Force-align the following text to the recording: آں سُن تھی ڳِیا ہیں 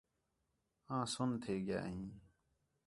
آں 0.95 1.05
سُن 1.13 1.29
تھی 1.41 1.55
ڳِیا 1.65 1.79
ہیں 1.87 2.11